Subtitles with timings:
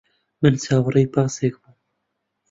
[0.41, 1.77] من چاوەڕێی پاسێک بووم.